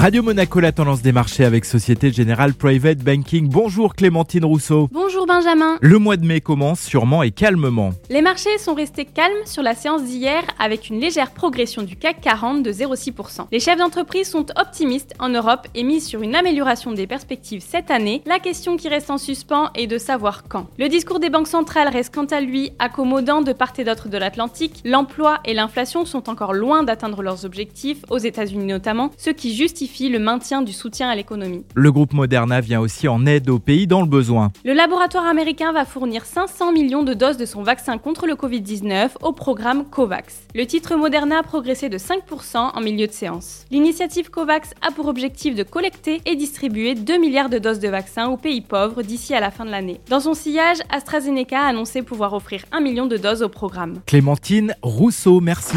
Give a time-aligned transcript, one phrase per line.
[0.00, 3.50] Radio Monaco, la tendance des marchés avec Société Générale Private Banking.
[3.50, 4.88] Bonjour Clémentine Rousseau.
[4.90, 5.76] Bonjour Benjamin.
[5.82, 7.90] Le mois de mai commence sûrement et calmement.
[8.08, 12.22] Les marchés sont restés calmes sur la séance d'hier avec une légère progression du CAC
[12.22, 13.48] 40 de 0,6%.
[13.52, 17.90] Les chefs d'entreprise sont optimistes en Europe et misent sur une amélioration des perspectives cette
[17.90, 18.22] année.
[18.24, 20.66] La question qui reste en suspens est de savoir quand.
[20.78, 24.16] Le discours des banques centrales reste quant à lui accommodant de part et d'autre de
[24.16, 24.80] l'Atlantique.
[24.82, 29.89] L'emploi et l'inflation sont encore loin d'atteindre leurs objectifs, aux États-Unis notamment, ce qui justifie
[29.98, 31.64] le maintien du soutien à l'économie.
[31.74, 34.52] Le groupe Moderna vient aussi en aide aux pays dans le besoin.
[34.64, 39.10] Le laboratoire américain va fournir 500 millions de doses de son vaccin contre le Covid-19
[39.20, 40.46] au programme COVAX.
[40.54, 43.64] Le titre Moderna a progressé de 5% en milieu de séance.
[43.70, 48.28] L'initiative COVAX a pour objectif de collecter et distribuer 2 milliards de doses de vaccins
[48.28, 50.00] aux pays pauvres d'ici à la fin de l'année.
[50.08, 54.00] Dans son sillage, AstraZeneca a annoncé pouvoir offrir 1 million de doses au programme.
[54.06, 55.76] Clémentine Rousseau, merci.